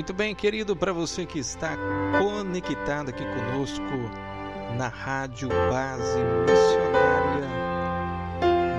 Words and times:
Muito 0.00 0.14
bem, 0.14 0.34
querido, 0.34 0.74
para 0.74 0.94
você 0.94 1.26
que 1.26 1.38
está 1.38 1.76
conectado 2.18 3.10
aqui 3.10 3.22
conosco 3.22 3.84
na 4.74 4.88
Rádio 4.88 5.50
Base 5.50 6.18
Missionária, 6.46 7.46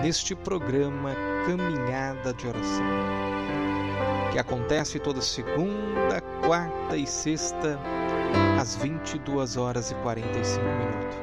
neste 0.02 0.34
programa 0.34 1.12
Caminhada 1.46 2.34
de 2.34 2.48
Oração, 2.48 2.84
que 4.32 4.40
acontece 4.40 4.98
toda 4.98 5.22
segunda, 5.22 6.22
quarta 6.44 6.98
e 6.98 7.06
sexta, 7.06 7.80
às 8.60 8.76
22 8.78 9.58
horas 9.58 9.92
e 9.92 9.96
45 10.02 10.66
minutos. 10.66 11.18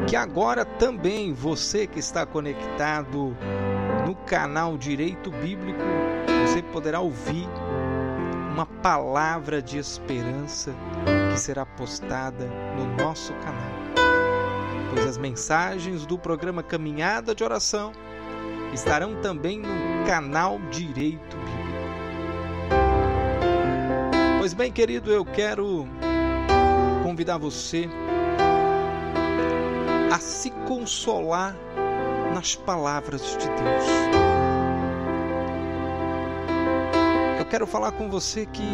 E 0.00 0.04
que 0.06 0.16
agora 0.16 0.64
também 0.64 1.34
você 1.34 1.86
que 1.86 1.98
está 1.98 2.24
conectado 2.24 3.36
no 4.06 4.14
canal 4.24 4.78
Direito 4.78 5.30
Bíblico, 5.30 5.82
você 6.46 6.62
poderá 6.62 7.00
ouvir 7.00 7.46
uma 8.52 8.66
palavra 8.66 9.62
de 9.62 9.78
esperança 9.78 10.74
que 11.32 11.40
será 11.40 11.64
postada 11.64 12.46
no 12.76 13.02
nosso 13.02 13.32
canal. 13.34 13.72
Pois 14.90 15.06
as 15.06 15.16
mensagens 15.16 16.04
do 16.04 16.18
programa 16.18 16.62
Caminhada 16.62 17.34
de 17.34 17.42
Oração 17.42 17.92
estarão 18.74 19.22
também 19.22 19.58
no 19.58 20.06
canal 20.06 20.58
Direito 20.70 21.36
Bíblico. 21.38 21.62
Pois 24.38 24.52
bem, 24.52 24.70
querido, 24.70 25.10
eu 25.10 25.24
quero 25.24 25.88
convidar 27.02 27.38
você 27.38 27.88
a 30.12 30.18
se 30.18 30.50
consolar 30.68 31.56
nas 32.34 32.54
palavras 32.54 33.22
de 33.38 33.46
Deus. 33.46 34.31
Quero 37.52 37.66
falar 37.66 37.92
com 37.92 38.08
você 38.08 38.46
que 38.46 38.64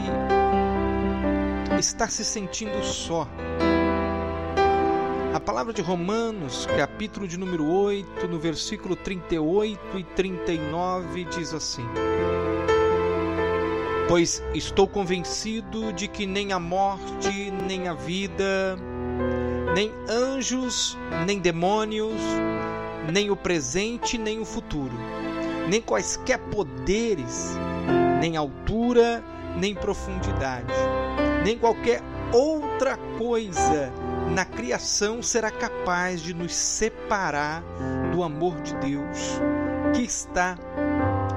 está 1.81 2.07
se 2.07 2.25
sentindo 2.25 2.81
só. 2.85 3.27
A 5.35 5.41
palavra 5.41 5.73
de 5.73 5.83
Romanos, 5.83 6.65
capítulo 6.77 7.27
de 7.27 7.37
número 7.37 7.69
8, 7.69 8.29
no 8.29 8.39
versículo 8.39 8.95
38 8.95 9.99
e 9.99 10.05
39, 10.05 11.25
diz 11.25 11.53
assim: 11.53 11.85
Pois 14.07 14.41
estou 14.55 14.87
convencido 14.87 15.93
de 15.93 16.07
que 16.07 16.25
nem 16.25 16.53
a 16.53 16.61
morte, 16.61 17.51
nem 17.67 17.89
a 17.89 17.95
vida, 17.95 18.79
nem 19.75 19.93
anjos, 20.09 20.97
nem 21.27 21.41
demônios, 21.41 22.23
nem 23.13 23.29
o 23.29 23.35
presente, 23.35 24.17
nem 24.17 24.39
o 24.39 24.45
futuro, 24.45 24.97
nem 25.69 25.83
quaisquer 25.83 26.39
poderes, 26.39 27.59
nem 28.21 28.37
altura, 28.37 29.23
nem 29.57 29.75
profundidade, 29.75 30.73
nem 31.45 31.59
qualquer 31.59 32.03
outra 32.33 32.97
coisa 33.19 33.93
na 34.35 34.45
criação 34.45 35.23
será 35.23 35.51
capaz 35.51 36.21
de 36.21 36.35
nos 36.35 36.55
separar 36.55 37.63
do 38.13 38.23
amor 38.23 38.61
de 38.61 38.75
Deus 38.77 39.41
que 39.95 40.03
está 40.03 40.57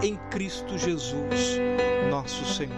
em 0.02 0.18
Cristo 0.30 0.78
Jesus, 0.78 1.59
nosso 2.09 2.46
Senhor. 2.46 2.76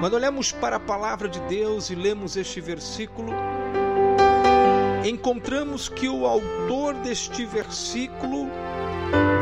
Quando 0.00 0.14
olhamos 0.14 0.52
para 0.52 0.76
a 0.76 0.80
palavra 0.80 1.28
de 1.28 1.40
Deus 1.40 1.90
e 1.90 1.94
lemos 1.94 2.36
este 2.36 2.60
versículo, 2.60 3.32
encontramos 5.04 5.88
que 5.88 6.08
o 6.08 6.26
autor 6.26 6.94
deste 6.96 7.44
versículo 7.44 8.48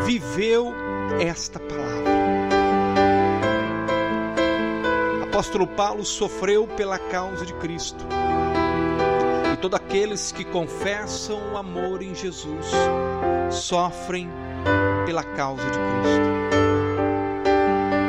viveu 0.06 0.72
esta 1.20 1.58
palavra. 1.58 2.03
Apóstolo 5.34 5.66
Paulo 5.66 6.04
sofreu 6.04 6.64
pela 6.64 6.96
causa 6.96 7.44
de 7.44 7.52
Cristo. 7.54 8.06
E 9.52 9.56
todos 9.56 9.80
aqueles 9.80 10.30
que 10.30 10.44
confessam 10.44 11.52
o 11.52 11.56
amor 11.56 12.02
em 12.02 12.14
Jesus 12.14 12.66
sofrem 13.50 14.30
pela 15.04 15.24
causa 15.24 15.64
de 15.64 15.70
Cristo. 15.70 16.22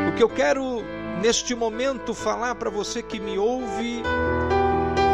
O 0.08 0.16
que 0.16 0.22
eu 0.22 0.30
quero 0.30 0.84
neste 1.20 1.56
momento 1.56 2.14
falar 2.14 2.54
para 2.54 2.70
você 2.70 3.02
que 3.02 3.20
me 3.20 3.40
ouve 3.40 4.04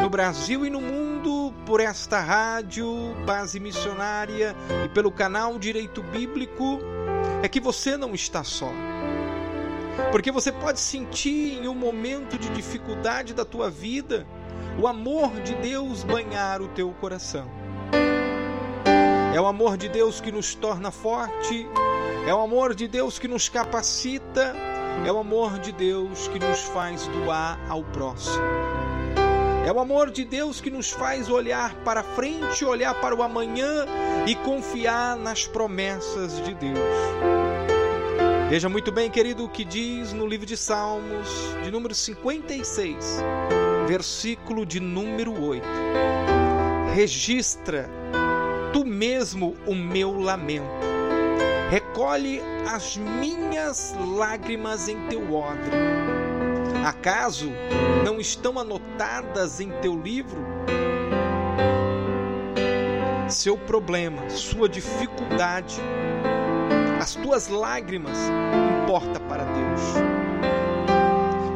no 0.01 0.09
Brasil 0.09 0.65
e 0.65 0.69
no 0.69 0.81
mundo 0.81 1.53
por 1.65 1.79
esta 1.79 2.19
rádio 2.19 3.15
base 3.25 3.57
missionária 3.57 4.53
e 4.83 4.89
pelo 4.89 5.13
canal 5.13 5.57
Direito 5.57 6.03
Bíblico 6.03 6.77
é 7.41 7.47
que 7.47 7.61
você 7.61 7.95
não 7.95 8.13
está 8.13 8.43
só. 8.43 8.69
Porque 10.11 10.31
você 10.31 10.51
pode 10.51 10.79
sentir 10.79 11.59
em 11.59 11.67
um 11.67 11.75
momento 11.75 12.37
de 12.37 12.49
dificuldade 12.49 13.33
da 13.33 13.45
tua 13.45 13.69
vida 13.69 14.25
o 14.79 14.87
amor 14.87 15.31
de 15.41 15.53
Deus 15.55 16.03
banhar 16.03 16.61
o 16.61 16.67
teu 16.69 16.91
coração. 16.91 17.47
É 19.33 19.39
o 19.39 19.45
amor 19.45 19.77
de 19.77 19.87
Deus 19.87 20.19
que 20.19 20.31
nos 20.31 20.55
torna 20.55 20.91
forte, 20.91 21.67
é 22.27 22.33
o 22.33 22.41
amor 22.41 22.75
de 22.75 22.87
Deus 22.87 23.17
que 23.17 23.27
nos 23.27 23.47
capacita, 23.47 24.53
é 25.05 25.11
o 25.11 25.17
amor 25.17 25.57
de 25.59 25.71
Deus 25.71 26.27
que 26.27 26.39
nos 26.39 26.61
faz 26.63 27.07
doar 27.07 27.59
ao 27.69 27.83
próximo. 27.83 28.43
É 29.65 29.71
o 29.71 29.79
amor 29.79 30.11
de 30.11 30.25
Deus 30.25 30.59
que 30.59 30.71
nos 30.71 30.91
faz 30.91 31.29
olhar 31.29 31.75
para 31.85 32.03
frente, 32.03 32.65
olhar 32.65 32.93
para 32.95 33.15
o 33.15 33.23
amanhã 33.23 33.85
e 34.27 34.35
confiar 34.35 35.15
nas 35.15 35.47
promessas 35.47 36.43
de 36.43 36.53
Deus. 36.55 37.40
Veja 38.51 38.67
muito 38.67 38.91
bem, 38.91 39.09
querido, 39.09 39.45
o 39.45 39.49
que 39.49 39.63
diz 39.63 40.11
no 40.11 40.27
livro 40.27 40.45
de 40.45 40.57
Salmos, 40.57 41.29
de 41.63 41.71
número 41.71 41.95
56, 41.95 43.23
versículo 43.87 44.65
de 44.65 44.77
número 44.77 45.41
8. 45.41 45.65
Registra 46.93 47.89
tu 48.73 48.83
mesmo 48.83 49.55
o 49.65 49.73
meu 49.73 50.19
lamento. 50.19 50.65
Recolhe 51.69 52.41
as 52.69 52.97
minhas 52.97 53.95
lágrimas 54.17 54.89
em 54.89 54.99
teu 55.07 55.33
odre. 55.33 55.71
Acaso 56.85 57.49
não 58.03 58.19
estão 58.19 58.59
anotadas 58.59 59.61
em 59.61 59.71
teu 59.79 59.97
livro? 59.97 60.45
Seu 63.29 63.57
problema, 63.57 64.29
sua 64.29 64.67
dificuldade, 64.67 65.79
as 67.01 67.15
tuas 67.15 67.47
lágrimas 67.47 68.15
importa 68.83 69.19
para 69.21 69.43
Deus. 69.43 69.81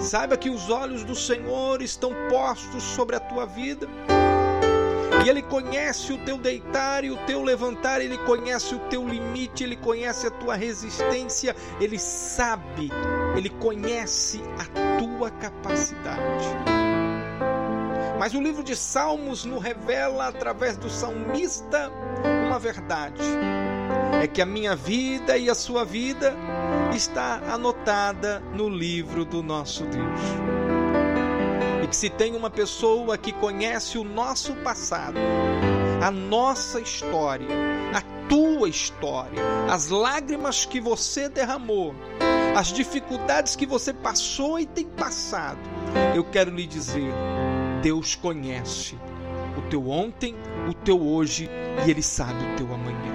Saiba 0.03 0.35
que 0.35 0.49
os 0.49 0.71
olhos 0.71 1.03
do 1.03 1.13
Senhor 1.13 1.83
estão 1.83 2.11
postos 2.31 2.81
sobre 2.81 3.15
a 3.15 3.19
tua 3.19 3.45
vida. 3.45 3.87
E 5.23 5.29
Ele 5.29 5.43
conhece 5.43 6.11
o 6.11 6.17
teu 6.25 6.39
deitar 6.39 7.03
e 7.03 7.11
o 7.11 7.17
teu 7.27 7.43
levantar, 7.43 8.01
Ele 8.01 8.17
conhece 8.17 8.73
o 8.73 8.79
teu 8.89 9.07
limite, 9.07 9.63
Ele 9.63 9.75
conhece 9.75 10.25
a 10.25 10.31
tua 10.31 10.55
resistência, 10.55 11.55
Ele 11.79 11.99
sabe, 11.99 12.89
Ele 13.37 13.49
conhece 13.49 14.41
a 14.57 14.97
tua 14.97 15.29
capacidade. 15.29 16.47
Mas 18.17 18.33
o 18.33 18.41
livro 18.41 18.63
de 18.63 18.75
Salmos 18.75 19.45
nos 19.45 19.61
revela, 19.61 20.27
através 20.27 20.75
do 20.75 20.89
salmista, 20.89 21.91
uma 22.47 22.57
verdade 22.57 23.21
é 24.21 24.27
que 24.27 24.41
a 24.41 24.45
minha 24.45 24.75
vida 24.75 25.37
e 25.37 25.49
a 25.49 25.55
sua 25.55 25.85
vida 25.85 26.35
está 26.95 27.41
anotada 27.47 28.41
no 28.53 28.67
livro 28.67 29.25
do 29.25 29.43
nosso 29.43 29.83
Deus. 29.85 30.19
E 31.83 31.87
que 31.87 31.95
se 31.95 32.09
tem 32.09 32.35
uma 32.35 32.49
pessoa 32.49 33.17
que 33.17 33.31
conhece 33.31 33.97
o 33.97 34.03
nosso 34.03 34.53
passado, 34.55 35.17
a 36.01 36.09
nossa 36.09 36.79
história, 36.79 37.47
a 37.93 38.01
tua 38.27 38.67
história, 38.67 39.41
as 39.69 39.89
lágrimas 39.89 40.65
que 40.65 40.79
você 40.79 41.29
derramou, 41.29 41.93
as 42.55 42.67
dificuldades 42.67 43.55
que 43.55 43.65
você 43.65 43.93
passou 43.93 44.59
e 44.59 44.65
tem 44.65 44.85
passado, 44.85 45.59
eu 46.15 46.23
quero 46.23 46.49
lhe 46.49 46.65
dizer: 46.65 47.13
Deus 47.81 48.15
conhece 48.15 48.97
o 49.57 49.61
teu 49.69 49.89
ontem, 49.89 50.35
o 50.67 50.73
teu 50.73 51.01
hoje 51.01 51.49
e 51.85 51.91
Ele 51.91 52.01
sabe 52.01 52.43
o 52.43 52.55
teu 52.55 52.73
amanhã. 52.73 53.14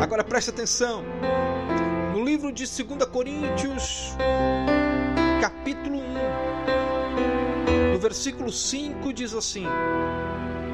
Agora 0.00 0.24
preste 0.24 0.48
atenção. 0.50 1.04
No 2.14 2.24
livro 2.24 2.50
de 2.50 2.64
2 2.64 3.04
Coríntios, 3.10 4.16
capítulo 5.40 5.98
1, 5.98 7.92
no 7.92 7.98
versículo 7.98 8.50
5 8.50 9.12
diz 9.12 9.34
assim: 9.34 9.66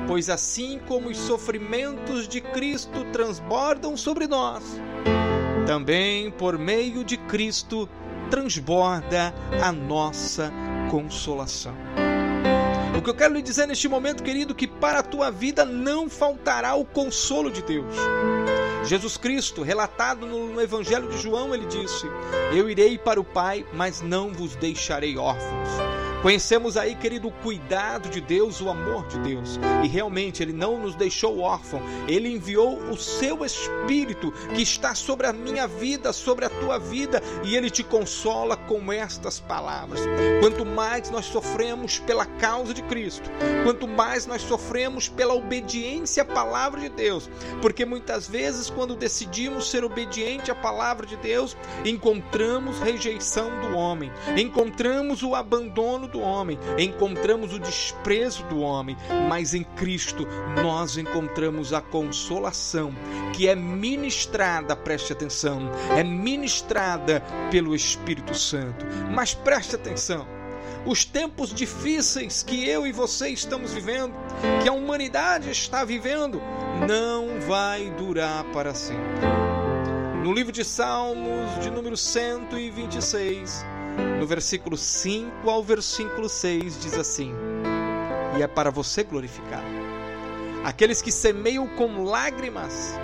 Pois 0.07 0.31
assim 0.31 0.81
como 0.87 1.09
os 1.09 1.17
sofrimentos 1.17 2.29
de 2.29 2.41
Cristo 2.41 3.05
transbordam 3.13 3.97
sobre 3.97 4.29
nós, 4.29 4.63
também 5.67 6.31
por 6.31 6.57
meio 6.57 7.03
de 7.03 7.17
Cristo 7.17 7.89
transborda 8.31 9.35
a 9.61 9.73
nossa 9.73 10.53
consolação. 10.91 11.75
O 12.97 13.03
que 13.03 13.11
eu 13.11 13.15
quero 13.15 13.35
lhe 13.35 13.43
dizer 13.43 13.67
neste 13.67 13.89
momento, 13.89 14.23
querido, 14.23 14.55
que 14.55 14.69
para 14.69 15.01
a 15.01 15.03
tua 15.03 15.29
vida 15.29 15.65
não 15.65 16.09
faltará 16.09 16.77
o 16.77 16.85
consolo 16.85 17.51
de 17.51 17.63
Deus 17.63 17.97
Jesus 18.84 19.17
Cristo, 19.17 19.62
relatado 19.62 20.26
no 20.26 20.61
Evangelho 20.61 21.08
de 21.08 21.19
João, 21.19 21.55
ele 21.55 21.67
disse: 21.67 22.06
Eu 22.52 22.69
irei 22.69 22.99
para 22.99 23.20
o 23.20 23.25
Pai, 23.25 23.64
mas 23.73 24.00
não 24.00 24.32
vos 24.32 24.56
deixarei 24.56 25.17
órfãos. 25.17 25.69
Conhecemos 26.23 26.77
aí, 26.77 26.95
querido, 26.95 27.27
o 27.27 27.33
cuidado 27.33 28.09
de 28.09 28.21
Deus, 28.21 28.61
o 28.61 28.71
amor 28.71 29.09
de 29.09 29.19
Deus. 29.19 29.59
E 29.83 29.89
realmente 29.89 30.41
ele 30.41 30.53
não 30.53 30.79
nos 30.79 30.95
deixou 30.95 31.41
órfão. 31.41 31.83
Ele 32.07 32.29
enviou 32.29 32.79
o 32.79 32.97
seu 32.97 33.45
espírito 33.45 34.33
que 34.55 34.63
está 34.63 34.95
sobre 34.95 35.27
a 35.27 35.33
minha 35.33 35.67
vida, 35.67 36.13
sobre 36.13 36.45
a 36.45 36.49
tua 36.49 36.79
vida, 36.79 37.21
e 37.43 37.57
ele 37.57 37.69
te 37.69 37.83
consola 37.83 38.57
com 38.57 38.93
estas 38.93 39.41
palavras. 39.41 40.01
Quanto 40.41 40.65
mais 40.65 41.11
nós 41.11 41.27
sofremos 41.27 41.99
pela 41.99 42.25
causa 42.25 42.73
de 42.73 42.83
Cristo, 42.83 43.29
quanto 43.65 43.89
mais 43.89 44.25
nós 44.25 44.43
sofremos 44.43 45.09
pela 45.09 45.35
obediência 45.35 46.23
à 46.23 46.27
palavra 46.27 46.81
de 46.81 46.89
Deus, 46.89 47.29
porque 47.61 47.85
muitas 47.85 48.29
vezes 48.29 48.71
quando 48.71 48.95
decidimos 48.95 49.71
ser 49.71 49.83
obediente 49.83 50.53
à 50.53 50.55
palavra 50.55 51.05
de 51.05 51.17
Deus, 51.17 51.57
encontramos 51.85 52.79
rejeição 52.79 53.51
do 53.61 53.77
homem, 53.77 54.13
encontramos 54.37 55.23
o 55.25 55.35
abandono 55.35 56.12
do 56.12 56.20
homem, 56.20 56.59
encontramos 56.79 57.53
o 57.53 57.59
desprezo 57.59 58.44
do 58.44 58.61
homem, 58.61 58.97
mas 59.29 59.55
em 59.55 59.64
Cristo 59.64 60.26
nós 60.62 60.97
encontramos 60.97 61.73
a 61.73 61.81
consolação 61.81 62.94
que 63.32 63.49
é 63.49 63.56
ministrada, 63.56 64.76
preste 64.76 65.12
atenção, 65.12 65.70
é 65.97 66.05
ministrada 66.05 67.23
pelo 67.50 67.75
Espírito 67.75 68.35
Santo. 68.35 68.87
Mas 69.11 69.35
preste 69.35 69.75
atenção, 69.75 70.26
os 70.85 71.05
tempos 71.05 71.55
difíceis 71.55 72.43
que 72.43 72.69
eu 72.69 72.87
e 72.87 72.93
você 72.93 73.29
estamos 73.29 73.73
vivendo, 73.73 74.15
que 74.62 74.69
a 74.69 74.73
humanidade 74.73 75.50
está 75.50 75.85
vivendo, 75.85 76.41
não 76.87 77.41
vai 77.41 77.91
durar 77.91 78.44
para 78.53 78.75
sempre. 78.75 79.03
No 80.23 80.32
livro 80.32 80.53
de 80.53 80.65
Salmos, 80.65 81.58
de 81.61 81.70
número 81.70 81.97
126, 81.97 83.65
no 84.19 84.27
versículo 84.27 84.77
5 84.77 85.50
ao 85.50 85.62
versículo 85.62 86.29
6 86.29 86.81
diz 86.81 86.94
assim: 86.94 87.33
E 88.39 88.43
é 88.43 88.47
para 88.47 88.71
você 88.71 89.03
glorificar. 89.03 89.65
Aqueles 90.65 91.03
que 91.03 91.11
semeiam 91.11 91.67
com 91.67 92.05
lágrimas, 92.05 92.94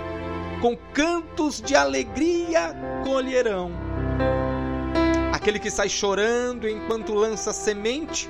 com 0.61 0.77
cantos 0.93 1.61
de 1.61 1.75
alegria 1.75 2.73
colherão. 3.03 3.71
Aquele 5.33 5.59
que 5.59 5.69
sai 5.69 5.89
chorando 5.89 6.67
enquanto 6.67 7.13
lança 7.13 7.51
semente, 7.51 8.29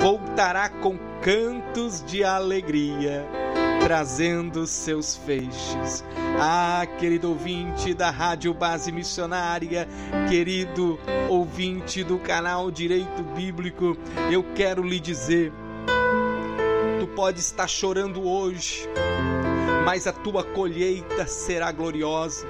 voltará 0.00 0.68
com 0.68 0.98
cantos 1.22 2.04
de 2.04 2.24
alegria 2.24 3.24
trazendo 3.84 4.66
seus 4.66 5.14
feixes. 5.14 6.02
Ah, 6.40 6.86
querido 6.98 7.28
ouvinte 7.28 7.92
da 7.92 8.10
Rádio 8.10 8.54
Base 8.54 8.90
Missionária, 8.90 9.86
querido 10.26 10.98
ouvinte 11.28 12.02
do 12.02 12.18
canal 12.18 12.70
Direito 12.70 13.22
Bíblico, 13.36 13.94
eu 14.32 14.42
quero 14.54 14.82
lhe 14.82 14.98
dizer: 14.98 15.52
tu 16.98 17.06
pode 17.08 17.40
estar 17.40 17.68
chorando 17.68 18.26
hoje, 18.26 18.88
mas 19.84 20.06
a 20.06 20.12
tua 20.14 20.42
colheita 20.42 21.26
será 21.26 21.70
gloriosa 21.70 22.46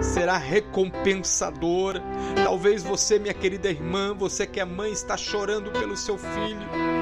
será 0.00 0.36
recompensadora. 0.36 2.02
Talvez 2.44 2.82
você, 2.82 3.18
minha 3.18 3.32
querida 3.32 3.70
irmã, 3.70 4.14
você 4.14 4.46
que 4.46 4.60
é 4.60 4.64
mãe, 4.64 4.92
está 4.92 5.16
chorando 5.16 5.70
pelo 5.70 5.96
seu 5.96 6.18
filho 6.18 6.93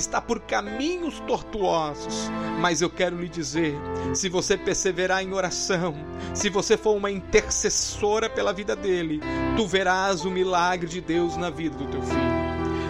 está 0.00 0.20
por 0.20 0.40
caminhos 0.40 1.20
tortuosos. 1.20 2.30
Mas 2.58 2.82
eu 2.82 2.90
quero 2.90 3.20
lhe 3.20 3.28
dizer: 3.28 3.74
se 4.14 4.28
você 4.28 4.56
perseverar 4.56 5.22
em 5.22 5.32
oração, 5.32 5.94
se 6.34 6.48
você 6.48 6.76
for 6.76 6.96
uma 6.96 7.10
intercessora 7.10 8.28
pela 8.28 8.52
vida 8.52 8.74
dele, 8.74 9.20
tu 9.56 9.66
verás 9.66 10.24
o 10.24 10.30
milagre 10.30 10.88
de 10.88 11.00
Deus 11.00 11.36
na 11.36 11.50
vida 11.50 11.76
do 11.76 11.86
teu 11.86 12.02
filho. 12.02 12.40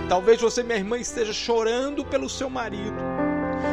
Talvez 0.08 0.40
você, 0.40 0.62
minha 0.62 0.78
irmã, 0.78 0.98
esteja 0.98 1.32
chorando 1.32 2.04
pelo 2.04 2.28
seu 2.28 2.50
marido 2.50 3.09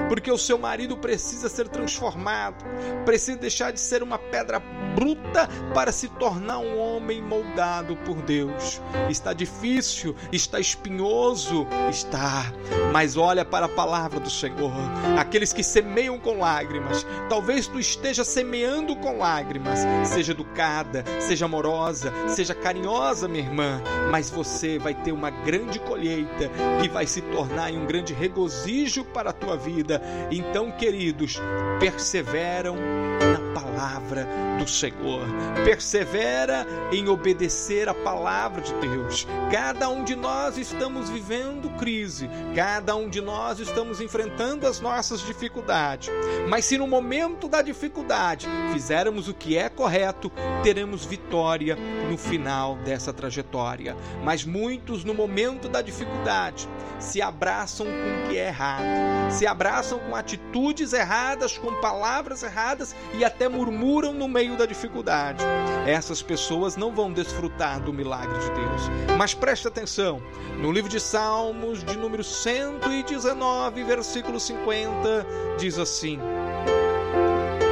porque 0.07 0.31
o 0.31 0.37
seu 0.37 0.57
marido 0.57 0.97
precisa 0.97 1.49
ser 1.49 1.67
transformado, 1.67 2.65
precisa 3.05 3.37
deixar 3.37 3.71
de 3.71 3.79
ser 3.79 4.01
uma 4.03 4.17
pedra 4.17 4.59
bruta 4.95 5.47
para 5.73 5.91
se 5.91 6.07
tornar 6.09 6.59
um 6.59 6.79
homem 6.79 7.21
moldado 7.21 7.95
por 7.97 8.21
Deus. 8.21 8.81
Está 9.09 9.33
difícil, 9.33 10.15
está 10.31 10.59
espinhoso, 10.59 11.67
está, 11.89 12.51
mas 12.91 13.17
olha 13.17 13.45
para 13.45 13.65
a 13.65 13.69
palavra 13.69 14.19
do 14.19 14.29
Senhor. 14.29 14.71
Aqueles 15.19 15.53
que 15.53 15.63
semeiam 15.63 16.17
com 16.19 16.39
lágrimas, 16.39 17.05
talvez 17.29 17.67
tu 17.67 17.79
esteja 17.79 18.23
semeando 18.23 18.95
com 18.95 19.17
lágrimas, 19.17 19.79
seja 20.05 20.31
educada, 20.31 21.03
seja 21.19 21.45
amorosa, 21.45 22.11
seja 22.27 22.55
carinhosa, 22.55 23.27
minha 23.27 23.43
irmã, 23.43 23.81
mas 24.11 24.29
você 24.29 24.79
vai 24.79 24.93
ter 24.93 25.11
uma 25.11 25.29
grande 25.29 25.79
colheita 25.79 26.49
que 26.81 26.89
vai 26.89 27.05
se 27.05 27.21
tornar 27.21 27.71
em 27.71 27.77
um 27.77 27.85
grande 27.85 28.13
regozijo 28.13 29.03
para 29.03 29.29
a 29.29 29.33
tua 29.33 29.57
vida 29.57 29.96
então, 30.31 30.71
queridos, 30.71 31.39
perseveram 31.79 32.75
na 32.75 33.59
palavra 33.59 34.27
do 34.57 34.67
Senhor. 34.67 35.27
Persevera 35.63 36.65
em 36.91 37.07
obedecer 37.07 37.87
a 37.87 37.93
palavra 37.93 38.61
de 38.61 38.73
Deus. 38.75 39.27
Cada 39.51 39.87
um 39.89 40.03
de 40.03 40.15
nós 40.15 40.57
estamos 40.57 41.09
vivendo 41.09 41.69
crise, 41.77 42.29
cada 42.55 42.95
um 42.95 43.09
de 43.09 43.21
nós 43.21 43.59
estamos 43.59 44.01
enfrentando 44.01 44.65
as 44.67 44.79
nossas 44.79 45.21
dificuldades. 45.21 46.09
Mas 46.49 46.65
se 46.65 46.77
no 46.77 46.87
momento 46.87 47.47
da 47.47 47.61
dificuldade 47.61 48.47
fizermos 48.73 49.27
o 49.27 49.33
que 49.33 49.57
é 49.57 49.69
correto, 49.69 50.31
teremos 50.63 51.05
vitória 51.05 51.77
no 52.09 52.17
final 52.17 52.75
dessa 52.77 53.13
trajetória. 53.13 53.95
Mas 54.23 54.43
muitos 54.43 55.03
no 55.03 55.13
momento 55.13 55.69
da 55.69 55.81
dificuldade 55.81 56.67
se 56.99 57.21
abraçam 57.21 57.85
com 57.85 57.91
o 57.91 58.29
que 58.29 58.37
é 58.37 58.47
errado, 58.47 59.31
se 59.31 59.45
abraçam 59.45 59.86
com 59.95 60.15
atitudes 60.15 60.91
erradas, 60.91 61.57
com 61.57 61.73
palavras 61.75 62.43
erradas 62.43 62.95
e 63.13 63.23
até 63.23 63.47
murmuram 63.47 64.13
no 64.13 64.27
meio 64.27 64.57
da 64.57 64.65
dificuldade. 64.65 65.43
Essas 65.85 66.21
pessoas 66.21 66.75
não 66.75 66.93
vão 66.93 67.13
desfrutar 67.13 67.79
do 67.79 67.93
milagre 67.93 68.37
de 68.39 68.49
Deus. 68.51 69.17
Mas 69.17 69.33
preste 69.33 69.67
atenção, 69.67 70.21
no 70.59 70.71
livro 70.71 70.89
de 70.89 70.99
Salmos, 70.99 71.83
de 71.83 71.95
número 71.95 72.23
119, 72.23 73.83
versículo 73.83 74.39
50, 74.39 75.25
diz 75.57 75.77
assim: 75.79 76.19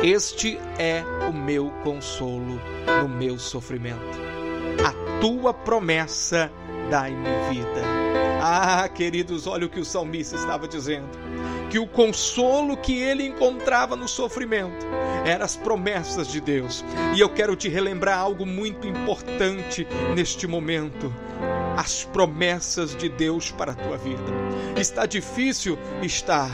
Este 0.04 0.58
é 0.80 1.04
o 1.28 1.34
meu 1.34 1.72
consolo 1.84 2.62
no 3.02 3.10
meu 3.10 3.38
sofrimento. 3.38 4.20
A 4.86 5.20
tua 5.20 5.54
promessa 5.54 6.52
dai-me 6.90 7.30
vida. 7.50 8.05
Ah, 8.48 8.88
queridos, 8.88 9.48
olha 9.48 9.66
o 9.66 9.70
que 9.70 9.80
o 9.80 9.84
salmista 9.84 10.36
estava 10.36 10.68
dizendo. 10.68 11.10
Que 11.72 11.80
o 11.80 11.88
consolo 11.88 12.78
que 12.78 12.94
ele 12.94 13.26
encontrava 13.26 13.96
no 13.96 14.08
sofrimento 14.08 14.86
eram 15.26 15.44
as 15.44 15.56
promessas 15.56 16.28
de 16.28 16.40
Deus. 16.40 16.86
E 17.16 17.20
eu 17.20 17.28
quero 17.28 17.56
te 17.56 17.68
relembrar 17.68 18.20
algo 18.20 18.46
muito 18.46 18.88
importante 18.88 19.88
neste 20.16 20.46
momento 20.46 21.12
as 21.76 22.04
promessas 22.04 22.96
de 22.96 23.10
Deus 23.10 23.50
para 23.50 23.72
a 23.72 23.76
tua 23.76 23.98
vida. 23.98 24.22
Está 24.80 25.08
difícil? 25.08 25.76
Está, 26.04 26.48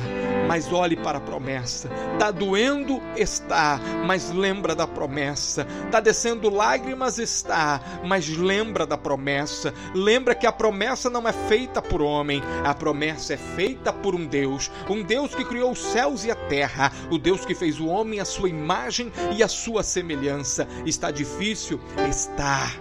mas 0.52 0.70
olhe 0.70 0.98
para 0.98 1.18
a 1.18 1.22
promessa. 1.22 1.90
Está 2.12 2.30
doendo? 2.30 3.02
Está, 3.16 3.80
mas 4.06 4.32
lembra 4.32 4.76
da 4.76 4.86
promessa. 4.86 5.66
Está 5.86 6.02
descendo 6.02 6.50
lágrimas? 6.50 7.20
Está, 7.20 7.80
mas 8.04 8.28
lembra 8.28 8.86
da 8.86 8.98
promessa. 8.98 9.74
Lembra 9.96 10.36
que 10.36 10.46
a 10.46 10.52
promessa 10.52 11.10
não 11.10 11.26
é 11.26 11.32
feita 11.32 11.82
por 11.82 12.02
homem, 12.02 12.44
a 12.66 12.74
promessa 12.74 13.36
é 13.36 13.38
feita 13.38 13.94
por 13.94 14.14
um 14.14 14.26
Deus, 14.26 14.70
um 14.90 15.02
Deus 15.02 15.34
que 15.34 15.46
criou 15.46 15.72
os 15.72 15.80
céus 15.80 16.26
e 16.26 16.32
a 16.32 16.36
terra, 16.36 16.92
o 17.10 17.18
Deus 17.18 17.46
que 17.46 17.56
fez 17.56 17.80
o 17.80 17.88
homem 17.88 18.20
à 18.20 18.26
sua 18.26 18.50
imagem 18.50 19.10
e 19.34 19.42
à 19.42 19.48
sua 19.48 19.84
semelhança. 19.84 20.68
Está 20.86 21.12
difícil? 21.12 21.80
Está 22.10 22.74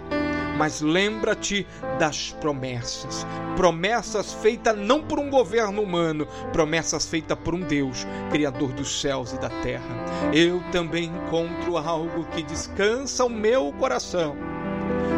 mas 0.61 0.79
lembra-te 0.79 1.65
das 1.97 2.33
promessas. 2.33 3.25
Promessas 3.55 4.31
feitas 4.31 4.77
não 4.77 5.01
por 5.01 5.17
um 5.17 5.27
governo 5.27 5.81
humano, 5.81 6.27
promessas 6.53 7.03
feitas 7.03 7.35
por 7.39 7.55
um 7.55 7.61
Deus, 7.61 8.05
Criador 8.29 8.71
dos 8.71 9.01
céus 9.01 9.33
e 9.33 9.39
da 9.39 9.49
terra. 9.49 10.31
Eu 10.31 10.61
também 10.71 11.05
encontro 11.05 11.77
algo 11.77 12.25
que 12.25 12.43
descansa 12.43 13.25
o 13.25 13.29
meu 13.29 13.73
coração. 13.79 14.35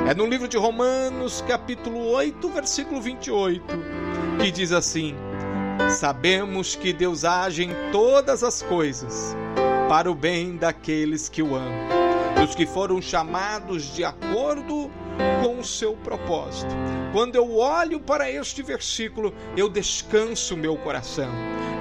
É 0.10 0.14
no 0.16 0.26
livro 0.26 0.48
de 0.48 0.56
Romanos, 0.56 1.44
capítulo 1.46 2.08
8, 2.12 2.48
versículo 2.48 3.02
28, 3.02 3.66
que 4.40 4.50
diz 4.50 4.72
assim: 4.72 5.14
Sabemos 5.90 6.74
que 6.74 6.94
Deus 6.94 7.26
age 7.26 7.66
em 7.66 7.92
todas 7.92 8.46
as 8.46 8.62
coisas 8.62 9.36
para 9.90 10.10
o 10.10 10.16
bem 10.16 10.56
daqueles 10.56 11.28
que 11.28 11.44
o 11.44 11.54
amam, 11.54 11.90
dos 12.40 12.56
que 12.56 12.66
foram 12.66 13.02
chamados 13.02 13.94
de 13.94 14.06
acordo 14.06 14.90
com 15.42 15.60
o 15.60 15.64
seu 15.64 15.94
propósito. 15.94 16.74
Quando 17.12 17.36
eu 17.36 17.58
olho 17.58 18.00
para 18.00 18.30
este 18.30 18.64
versículo, 18.64 19.34
eu 19.56 19.70
descanso 19.70 20.58
meu 20.58 20.76
coração. 20.78 21.32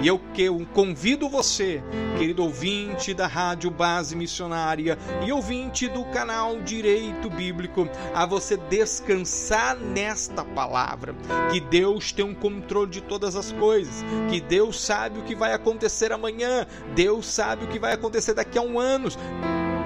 E 0.02 0.08
eu 0.08 0.20
que 0.34 0.48
convido 0.74 1.28
você, 1.28 1.80
querido 2.18 2.42
ouvinte 2.42 3.14
da 3.14 3.28
Rádio 3.28 3.70
Base 3.70 4.16
Missionária 4.16 4.98
e 5.24 5.30
ouvinte 5.30 5.86
do 5.86 6.04
canal 6.06 6.60
Direito 6.60 7.30
Bíblico, 7.30 7.88
a 8.12 8.26
você 8.26 8.56
descansar 8.56 9.76
nesta 9.76 10.44
palavra, 10.44 11.14
que 11.52 11.60
Deus 11.60 12.10
tem 12.10 12.24
um 12.24 12.34
controle 12.34 12.90
de 12.90 13.00
todas 13.00 13.36
as 13.36 13.52
coisas, 13.52 14.04
que 14.28 14.40
Deus 14.40 14.80
sabe 14.80 15.20
o 15.20 15.22
que 15.22 15.36
vai 15.36 15.52
acontecer 15.52 16.10
amanhã, 16.10 16.66
Deus 16.96 17.26
sabe 17.26 17.64
o 17.64 17.68
que 17.68 17.78
vai 17.78 17.92
acontecer 17.92 18.34
daqui 18.34 18.58
a 18.58 18.62
um 18.62 18.80
ano. 18.80 19.08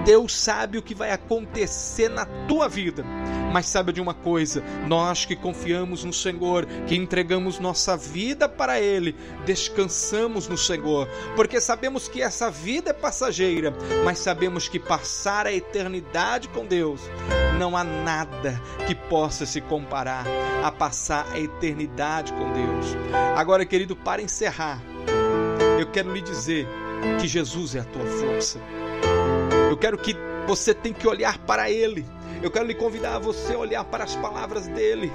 Deus 0.06 0.32
sabe 0.32 0.78
o 0.78 0.82
que 0.82 0.94
vai 0.94 1.10
acontecer 1.10 2.08
na 2.08 2.24
tua 2.46 2.68
vida. 2.68 3.04
Mas 3.52 3.66
sabe 3.66 3.92
de 3.92 4.00
uma 4.00 4.14
coisa? 4.14 4.62
Nós 4.86 5.24
que 5.24 5.34
confiamos 5.34 6.04
no 6.04 6.12
Senhor, 6.12 6.64
que 6.86 6.94
entregamos 6.94 7.58
nossa 7.58 7.96
vida 7.96 8.48
para 8.48 8.80
Ele, 8.80 9.16
descansamos 9.44 10.46
no 10.46 10.56
Senhor, 10.56 11.08
porque 11.34 11.60
sabemos 11.60 12.06
que 12.06 12.22
essa 12.22 12.50
vida 12.50 12.90
é 12.90 12.92
passageira, 12.92 13.74
mas 14.04 14.18
sabemos 14.18 14.68
que 14.68 14.78
passar 14.78 15.46
a 15.46 15.52
eternidade 15.52 16.48
com 16.50 16.64
Deus 16.64 17.00
não 17.58 17.76
há 17.76 17.82
nada 17.82 18.60
que 18.86 18.94
possa 18.94 19.46
se 19.46 19.60
comparar 19.60 20.24
a 20.62 20.70
passar 20.70 21.26
a 21.32 21.40
eternidade 21.40 22.32
com 22.32 22.52
Deus. 22.52 22.86
Agora, 23.34 23.64
querido, 23.64 23.96
para 23.96 24.22
encerrar, 24.22 24.80
eu 25.80 25.86
quero 25.90 26.12
lhe 26.12 26.20
dizer 26.20 26.68
que 27.20 27.26
Jesus 27.26 27.74
é 27.74 27.80
a 27.80 27.84
tua 27.84 28.04
força. 28.04 28.60
Eu 29.68 29.76
quero 29.76 29.98
que 29.98 30.14
você 30.46 30.72
tem 30.72 30.92
que 30.92 31.08
olhar 31.08 31.38
para 31.38 31.70
Ele. 31.70 32.06
Eu 32.42 32.50
quero 32.50 32.66
lhe 32.66 32.74
convidar 32.74 33.16
a 33.16 33.18
você 33.18 33.56
olhar 33.56 33.84
para 33.84 34.04
as 34.04 34.14
palavras 34.14 34.66
dele, 34.68 35.10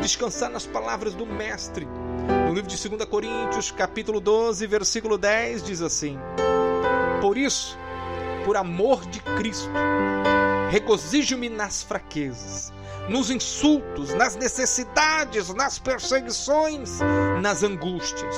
descansar 0.00 0.50
nas 0.50 0.66
palavras 0.66 1.14
do 1.14 1.26
Mestre. 1.26 1.86
No 2.46 2.54
livro 2.54 2.68
de 2.68 2.88
2 2.88 3.04
Coríntios, 3.06 3.70
capítulo 3.70 4.20
12, 4.20 4.66
versículo 4.66 5.18
10, 5.18 5.62
diz 5.62 5.82
assim: 5.82 6.18
Por 7.20 7.36
isso, 7.36 7.78
por 8.44 8.56
amor 8.56 9.04
de 9.06 9.20
Cristo, 9.20 9.70
regozijo-me 10.70 11.48
nas 11.48 11.82
fraquezas, 11.82 12.72
nos 13.08 13.30
insultos, 13.30 14.14
nas 14.14 14.36
necessidades, 14.36 15.52
nas 15.54 15.78
perseguições, 15.78 17.00
nas 17.40 17.62
angústias, 17.62 18.36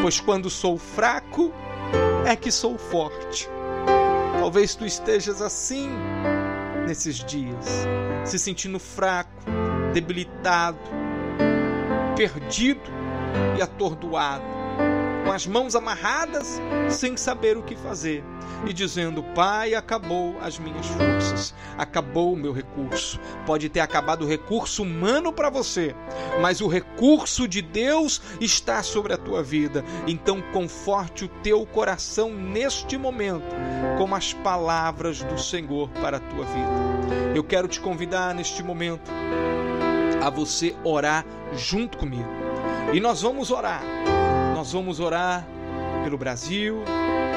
pois 0.00 0.20
quando 0.20 0.50
sou 0.50 0.78
fraco 0.78 1.52
é 2.26 2.36
que 2.36 2.52
sou 2.52 2.78
forte. 2.78 3.48
Talvez 4.40 4.74
tu 4.74 4.86
estejas 4.86 5.42
assim 5.42 5.90
nesses 6.86 7.16
dias, 7.16 7.86
se 8.24 8.38
sentindo 8.38 8.78
fraco, 8.78 9.44
debilitado, 9.92 10.78
perdido 12.16 12.90
e 13.58 13.60
atordoado, 13.60 14.42
com 15.30 15.34
as 15.34 15.46
mãos 15.46 15.76
amarradas, 15.76 16.60
sem 16.88 17.16
saber 17.16 17.56
o 17.56 17.62
que 17.62 17.76
fazer 17.76 18.24
e 18.66 18.72
dizendo: 18.72 19.22
Pai, 19.22 19.76
acabou 19.76 20.36
as 20.40 20.58
minhas 20.58 20.84
forças, 20.88 21.54
acabou 21.78 22.32
o 22.32 22.36
meu 22.36 22.52
recurso. 22.52 23.20
Pode 23.46 23.68
ter 23.68 23.78
acabado 23.78 24.24
o 24.24 24.28
recurso 24.28 24.82
humano 24.82 25.32
para 25.32 25.48
você, 25.48 25.94
mas 26.42 26.60
o 26.60 26.66
recurso 26.66 27.46
de 27.46 27.62
Deus 27.62 28.20
está 28.40 28.82
sobre 28.82 29.12
a 29.12 29.16
tua 29.16 29.40
vida. 29.40 29.84
Então, 30.04 30.42
conforte 30.52 31.26
o 31.26 31.28
teu 31.28 31.64
coração 31.64 32.34
neste 32.34 32.98
momento 32.98 33.54
com 33.98 34.12
as 34.12 34.32
palavras 34.32 35.22
do 35.22 35.38
Senhor 35.38 35.88
para 36.02 36.16
a 36.16 36.20
tua 36.20 36.44
vida. 36.44 37.36
Eu 37.36 37.44
quero 37.44 37.68
te 37.68 37.78
convidar 37.78 38.34
neste 38.34 38.64
momento 38.64 39.08
a 40.20 40.28
você 40.28 40.74
orar 40.82 41.24
junto 41.52 41.98
comigo. 41.98 42.28
E 42.92 42.98
nós 42.98 43.22
vamos 43.22 43.52
orar. 43.52 43.80
Nós 44.60 44.74
vamos 44.74 45.00
orar 45.00 45.48
pelo 46.04 46.18
Brasil, 46.18 46.84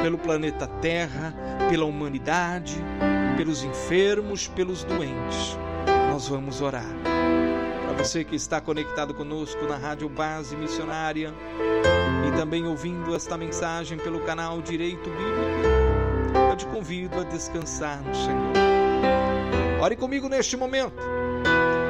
pelo 0.02 0.18
planeta 0.18 0.68
Terra, 0.68 1.34
pela 1.70 1.86
humanidade, 1.86 2.76
pelos 3.38 3.64
enfermos, 3.64 4.50
pelos 4.50 4.84
doentes. 4.84 5.58
Nós 6.12 6.28
vamos 6.28 6.60
orar. 6.60 6.90
Para 7.86 8.04
você 8.04 8.26
que 8.26 8.36
está 8.36 8.60
conectado 8.60 9.14
conosco 9.14 9.64
na 9.64 9.78
Rádio 9.78 10.10
Base 10.10 10.58
Missionária 10.58 11.34
e 12.28 12.38
também 12.38 12.68
ouvindo 12.68 13.16
esta 13.16 13.38
mensagem 13.38 13.98
pelo 13.98 14.20
canal 14.26 14.62
Direito 14.62 15.10
Bíblico, 15.10 16.42
eu 16.52 16.58
te 16.58 16.66
convido 16.66 17.22
a 17.22 17.24
descansar 17.24 18.04
no 18.04 18.14
Senhor. 18.14 18.54
Ore 19.82 19.96
comigo 19.96 20.28
neste 20.28 20.58
momento 20.58 21.02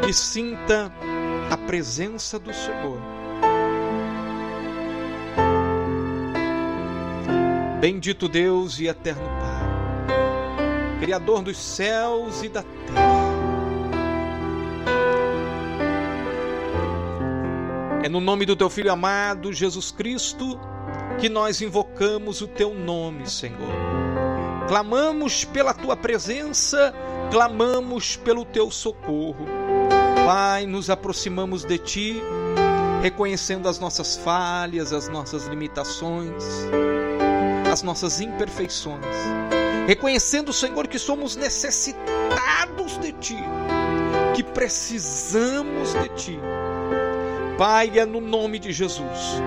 e 0.08 0.14
sinta 0.14 0.94
a 1.50 1.58
presença 1.58 2.38
do 2.38 2.54
Senhor 2.54 3.23
Bendito 7.84 8.30
Deus 8.30 8.80
e 8.80 8.88
eterno 8.88 9.28
Pai, 9.42 11.02
Criador 11.02 11.42
dos 11.42 11.58
céus 11.58 12.42
e 12.42 12.48
da 12.48 12.64
terra. 12.64 13.04
É 18.02 18.08
no 18.08 18.22
nome 18.22 18.46
do 18.46 18.56
teu 18.56 18.70
Filho 18.70 18.90
amado, 18.90 19.52
Jesus 19.52 19.92
Cristo, 19.92 20.58
que 21.20 21.28
nós 21.28 21.62
invocamos 21.62 22.40
o 22.40 22.48
teu 22.48 22.74
nome, 22.74 23.30
Senhor. 23.30 23.60
Clamamos 24.70 25.44
pela 25.44 25.74
tua 25.74 25.98
presença, 25.98 26.94
clamamos 27.32 28.16
pelo 28.16 28.46
teu 28.46 28.72
socorro. 28.72 29.46
Pai, 30.26 30.66
nos 30.66 30.90
aproximamos 30.90 31.66
de 31.66 31.78
ti, 31.78 32.22
reconhecendo 33.02 33.68
as 33.68 33.78
nossas 33.78 34.16
falhas, 34.16 34.94
as 34.94 35.10
nossas 35.10 35.48
limitações 35.48 36.46
as 37.74 37.82
nossas 37.82 38.22
imperfeições, 38.22 39.04
reconhecendo, 39.88 40.54
Senhor, 40.54 40.88
que 40.88 41.00
somos 41.00 41.36
necessitados 41.36 43.00
de 43.00 43.12
Ti, 43.14 43.38
que 44.36 44.44
precisamos 44.44 45.92
de 45.94 46.10
Ti. 46.10 46.40
Pai, 47.58 47.98
é 47.98 48.06
no 48.06 48.22
nome 48.22 48.60
de 48.60 48.72
Jesus 48.72 49.42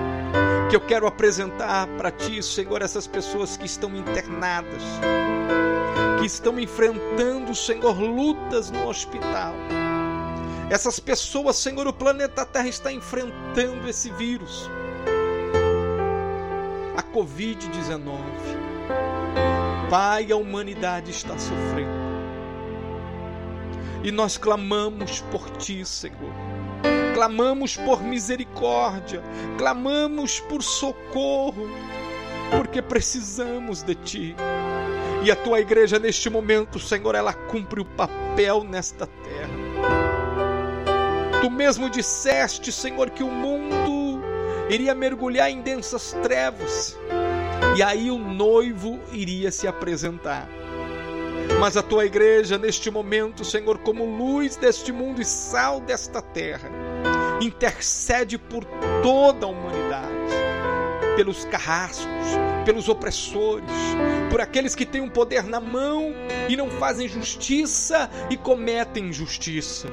que 0.69 0.75
eu 0.75 0.81
quero 0.81 1.07
apresentar 1.07 1.87
para 1.97 2.11
Ti, 2.11 2.43
Senhor, 2.43 2.81
essas 2.81 3.07
pessoas 3.07 3.55
que 3.55 3.65
estão 3.65 3.95
internadas, 3.95 4.83
que 6.19 6.25
estão 6.25 6.59
enfrentando, 6.59 7.55
Senhor, 7.55 7.97
lutas 7.97 8.69
no 8.69 8.89
hospital. 8.89 9.53
Essas 10.69 10.99
pessoas, 10.99 11.55
Senhor, 11.55 11.87
o 11.87 11.93
planeta 11.93 12.45
Terra 12.45 12.67
está 12.67 12.91
enfrentando 12.91 13.87
esse 13.87 14.11
vírus 14.11 14.69
a 16.97 17.03
Covid-19. 17.03 18.17
Pai, 19.87 20.31
a 20.31 20.35
humanidade 20.35 21.11
está 21.11 21.37
sofrendo. 21.37 22.07
E 24.03 24.11
nós 24.11 24.35
clamamos 24.37 25.21
por 25.31 25.47
Ti, 25.51 25.85
Senhor. 25.85 26.33
Clamamos 27.13 27.77
por 27.77 28.01
misericórdia, 28.01 29.21
clamamos 29.57 30.39
por 30.39 30.63
socorro, 30.63 31.67
porque 32.55 32.81
precisamos 32.81 33.83
de 33.83 33.95
Ti. 33.95 34.35
E 35.23 35.31
a 35.31 35.35
tua 35.35 35.59
igreja 35.59 35.99
neste 35.99 36.29
momento, 36.29 36.79
Senhor, 36.79 37.13
ela 37.13 37.33
cumpre 37.33 37.79
o 37.79 37.85
papel 37.85 38.63
nesta 38.63 39.05
terra. 39.07 39.57
Tu 41.41 41.51
mesmo 41.51 41.89
disseste, 41.89 42.71
Senhor, 42.71 43.11
que 43.11 43.23
o 43.23 43.29
mundo 43.29 43.86
iria 44.69 44.93
mergulhar 44.93 45.49
em 45.49 45.61
densas 45.61 46.13
trevas, 46.23 46.97
e 47.75 47.83
aí 47.83 48.09
o 48.11 48.17
noivo 48.17 48.99
iria 49.11 49.51
se 49.51 49.67
apresentar. 49.67 50.49
Mas 51.59 51.77
a 51.77 51.81
tua 51.81 52.05
igreja, 52.05 52.57
neste 52.57 52.91
momento, 52.91 53.43
Senhor, 53.45 53.77
como 53.79 54.05
luz 54.05 54.55
deste 54.55 54.91
mundo 54.91 55.21
e 55.21 55.25
sal 55.25 55.79
desta 55.79 56.21
terra, 56.21 56.69
intercede 57.41 58.37
por 58.37 58.63
toda 59.01 59.45
a 59.45 59.49
humanidade, 59.49 60.16
pelos 61.17 61.45
carrascos, 61.45 62.07
pelos 62.63 62.87
opressores, 62.87 63.65
por 64.29 64.39
aqueles 64.39 64.75
que 64.75 64.85
têm 64.85 65.01
o 65.01 65.05
um 65.05 65.09
poder 65.09 65.43
na 65.45 65.59
mão 65.59 66.13
e 66.47 66.55
não 66.55 66.69
fazem 66.69 67.07
justiça 67.07 68.07
e 68.29 68.37
cometem 68.37 69.05
injustiça. 69.05 69.87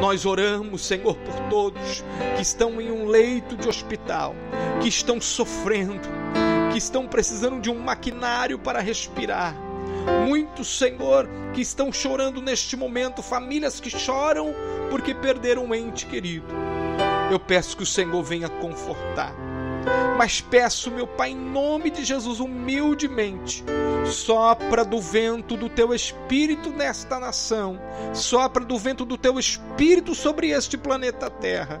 Nós 0.00 0.24
oramos, 0.24 0.86
Senhor, 0.86 1.16
por 1.16 1.34
todos 1.50 2.04
que 2.36 2.42
estão 2.42 2.80
em 2.80 2.92
um 2.92 3.06
leito 3.08 3.56
de 3.56 3.68
hospital, 3.68 4.32
que 4.80 4.86
estão 4.86 5.20
sofrendo, 5.20 6.08
que 6.70 6.78
estão 6.78 7.08
precisando 7.08 7.60
de 7.60 7.68
um 7.68 7.80
maquinário 7.80 8.56
para 8.56 8.78
respirar. 8.78 9.56
Muitos, 10.24 10.78
Senhor, 10.78 11.28
que 11.52 11.62
estão 11.62 11.92
chorando 11.92 12.40
neste 12.40 12.76
momento, 12.76 13.24
famílias 13.24 13.80
que 13.80 13.90
choram 13.90 14.54
porque 14.88 15.12
perderam 15.16 15.64
um 15.64 15.74
ente 15.74 16.06
querido. 16.06 16.46
Eu 17.28 17.40
peço 17.40 17.76
que 17.76 17.82
o 17.82 17.86
Senhor 17.86 18.22
venha 18.22 18.48
confortar 18.48 19.43
Mas 20.16 20.40
peço, 20.40 20.90
meu 20.90 21.06
Pai, 21.06 21.30
em 21.30 21.36
nome 21.36 21.90
de 21.90 22.04
Jesus, 22.04 22.40
humildemente, 22.40 23.64
sopra 24.06 24.84
do 24.84 25.00
vento 25.00 25.56
do 25.56 25.68
teu 25.68 25.92
espírito 25.92 26.70
nesta 26.70 27.18
nação, 27.18 27.80
sopra 28.12 28.64
do 28.64 28.78
vento 28.78 29.04
do 29.04 29.18
teu 29.18 29.38
espírito 29.38 30.14
sobre 30.14 30.50
este 30.50 30.76
planeta 30.78 31.28
Terra 31.28 31.80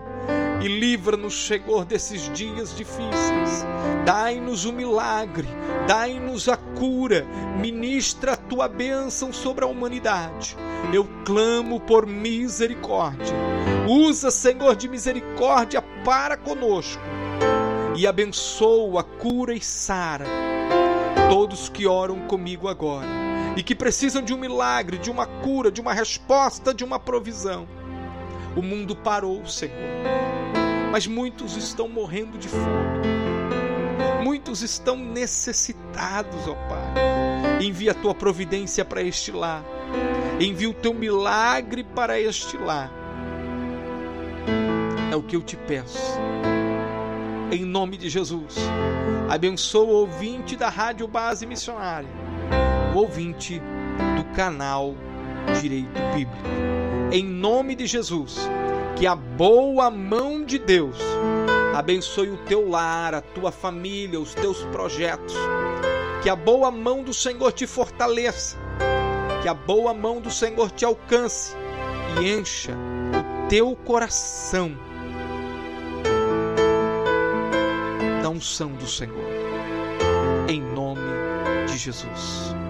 e 0.60 0.68
livra-nos, 0.68 1.46
Senhor, 1.46 1.84
desses 1.84 2.32
dias 2.32 2.74
difíceis. 2.74 3.64
Dai-nos 4.04 4.64
o 4.64 4.72
milagre, 4.72 5.48
dai-nos 5.86 6.48
a 6.48 6.56
cura, 6.56 7.26
ministra 7.60 8.32
a 8.32 8.36
tua 8.36 8.66
bênção 8.66 9.32
sobre 9.32 9.64
a 9.64 9.68
humanidade. 9.68 10.56
Eu 10.92 11.06
clamo 11.24 11.80
por 11.80 12.06
misericórdia. 12.06 13.34
Usa, 13.86 14.30
Senhor, 14.30 14.74
de 14.74 14.88
misericórdia 14.88 15.82
para 16.04 16.36
conosco 16.36 17.02
e 17.96 18.06
abençoa, 18.06 19.02
cura 19.02 19.54
e 19.54 19.60
sara 19.60 20.26
todos 21.28 21.68
que 21.68 21.86
oram 21.86 22.20
comigo 22.28 22.68
agora 22.68 23.06
e 23.56 23.62
que 23.62 23.74
precisam 23.74 24.22
de 24.22 24.34
um 24.34 24.38
milagre, 24.38 24.98
de 24.98 25.10
uma 25.10 25.26
cura, 25.26 25.70
de 25.70 25.80
uma 25.80 25.92
resposta, 25.92 26.74
de 26.74 26.84
uma 26.84 26.98
provisão. 26.98 27.66
O 28.56 28.62
mundo 28.62 28.94
parou, 28.94 29.46
Senhor, 29.46 29.74
mas 30.90 31.06
muitos 31.06 31.56
estão 31.56 31.88
morrendo 31.88 32.38
de 32.38 32.48
fome. 32.48 32.64
Muitos 34.22 34.62
estão 34.62 34.96
necessitados, 34.96 36.46
ó 36.48 36.54
Pai. 36.68 37.64
Envia 37.64 37.92
a 37.92 37.94
tua 37.94 38.14
providência 38.14 38.84
para 38.84 39.02
este 39.02 39.30
lar. 39.30 39.64
Envia 40.40 40.70
o 40.70 40.74
teu 40.74 40.94
milagre 40.94 41.84
para 41.84 42.20
este 42.20 42.56
lar. 42.56 42.92
É 45.10 45.16
o 45.16 45.22
que 45.22 45.36
eu 45.36 45.42
te 45.42 45.56
peço. 45.56 46.18
Em 47.50 47.64
nome 47.64 47.96
de 47.96 48.08
Jesus. 48.08 48.56
Abençoa 49.28 49.84
o 49.84 49.96
ouvinte 50.00 50.56
da 50.56 50.68
Rádio 50.68 51.06
Base 51.06 51.46
Missionária, 51.46 52.08
o 52.94 52.98
ouvinte 52.98 53.60
do 54.16 54.24
canal 54.34 54.94
Direito 55.60 56.00
Bíblico. 56.14 56.42
Em 57.12 57.24
nome 57.24 57.74
de 57.74 57.86
Jesus, 57.86 58.38
que 58.96 59.06
a 59.06 59.14
boa 59.14 59.90
mão 59.90 60.44
de 60.44 60.58
Deus 60.58 60.96
abençoe 61.74 62.30
o 62.30 62.38
teu 62.38 62.68
lar, 62.68 63.14
a 63.14 63.20
tua 63.20 63.52
família, 63.52 64.20
os 64.20 64.34
teus 64.34 64.62
projetos. 64.64 65.34
Que 66.22 66.30
a 66.30 66.36
boa 66.36 66.70
mão 66.70 67.02
do 67.02 67.12
Senhor 67.12 67.52
te 67.52 67.66
fortaleça. 67.66 68.56
Que 69.42 69.48
a 69.48 69.54
boa 69.54 69.92
mão 69.92 70.20
do 70.20 70.30
Senhor 70.30 70.70
te 70.70 70.84
alcance 70.84 71.54
e 72.20 72.32
encha 72.32 72.72
o 72.72 73.48
teu 73.48 73.76
coração 73.76 74.76
unção 78.34 78.72
do 78.72 78.86
Senhor. 78.86 79.16
Em 80.48 80.60
nome 80.60 81.00
de 81.68 81.78
Jesus. 81.78 82.63